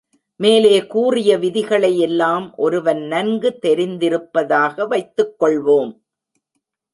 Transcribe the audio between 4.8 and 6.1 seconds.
வைத்துக் கொள்வோம்.